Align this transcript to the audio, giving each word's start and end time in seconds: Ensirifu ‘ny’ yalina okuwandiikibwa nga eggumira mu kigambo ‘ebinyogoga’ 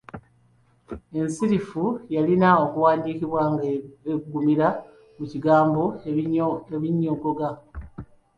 Ensirifu 1.19 1.83
‘ny’ 1.93 2.09
yalina 2.15 2.49
okuwandiikibwa 2.65 3.41
nga 3.51 3.65
eggumira 4.13 4.67
mu 5.17 5.25
kigambo 5.31 5.83
‘ebinyogoga’ 6.77 7.49